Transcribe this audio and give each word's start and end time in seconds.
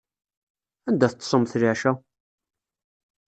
Anda 0.87 1.07
teṭṭsemt 1.11 1.53
leɛca? 1.61 1.91